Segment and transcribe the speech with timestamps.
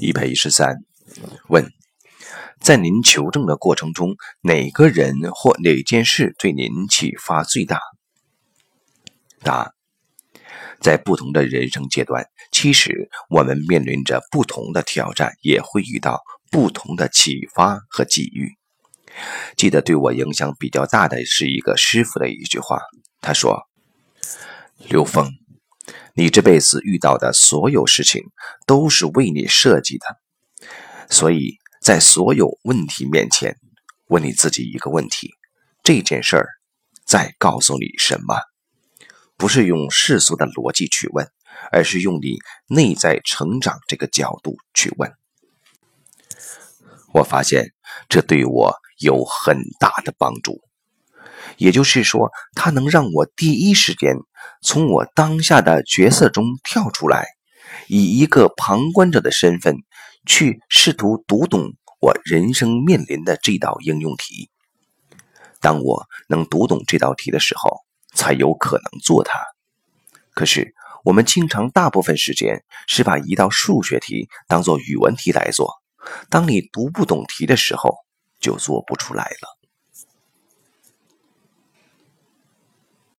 [0.00, 0.76] 一百一十三，
[1.48, 1.68] 问，
[2.60, 7.80] 在您求证的过程中，哪个人或哪件事对您启发最大？
[9.42, 9.72] 答：
[10.80, 18.52] 在不同的人生阶段，其实我们面临着不同的挑战，也会遇到不同的启发和机遇。
[19.56, 22.80] 记得对我影响比较大的是一个师傅的一句话，
[23.20, 23.68] 他说
[24.88, 25.30] ：“刘峰。”
[26.16, 28.22] 你这辈子遇到的所有事情
[28.66, 30.06] 都是为你设计的，
[31.10, 33.58] 所以在所有问题面前，
[34.06, 35.32] 问你自己一个问题：
[35.82, 36.46] 这件事儿
[37.04, 38.36] 在告诉你什么？
[39.36, 41.28] 不是用世俗的逻辑去问，
[41.72, 42.38] 而是用你
[42.68, 45.12] 内在成长这个角度去问。
[47.12, 47.72] 我发现
[48.08, 50.60] 这对我有很大的帮助。
[51.56, 54.16] 也就是说，它能让我第一时间
[54.62, 57.26] 从我当下的角色中跳出来，
[57.88, 59.76] 以一个旁观者的身份
[60.26, 64.50] 去试图读懂我人生面临的这道应用题。
[65.60, 67.80] 当我能读懂这道题的时候，
[68.14, 69.38] 才有可能做它。
[70.34, 75.72] 可是，我们经常大部分时间是把一道数学题当做语文题来做。
[76.28, 77.96] 当你读不懂题的时候，
[78.40, 79.63] 就做不出来了。